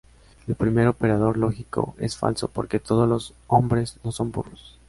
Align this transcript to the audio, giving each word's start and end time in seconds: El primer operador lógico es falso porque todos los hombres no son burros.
El 0.47 0.55
primer 0.55 0.87
operador 0.87 1.37
lógico 1.37 1.93
es 1.99 2.17
falso 2.17 2.47
porque 2.47 2.79
todos 2.79 3.07
los 3.07 3.35
hombres 3.45 3.99
no 4.03 4.11
son 4.11 4.31
burros. 4.31 4.79